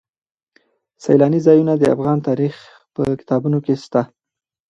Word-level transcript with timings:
سیلاني 1.03 1.39
ځایونه 1.47 1.73
د 1.77 1.83
افغان 1.95 2.17
تاریخ 2.27 2.55
په 2.95 3.03
کتابونو 3.19 3.57
کې 3.65 3.73
شته. 3.83 4.01